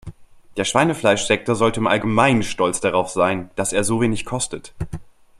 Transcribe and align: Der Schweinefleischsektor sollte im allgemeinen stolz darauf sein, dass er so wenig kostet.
Der 0.57 0.65
Schweinefleischsektor 0.65 1.53
sollte 1.55 1.79
im 1.79 1.85
allgemeinen 1.85 2.41
stolz 2.41 2.79
darauf 2.81 3.11
sein, 3.11 3.51
dass 3.55 3.71
er 3.71 3.83
so 3.83 4.01
wenig 4.01 4.25
kostet. 4.25 4.73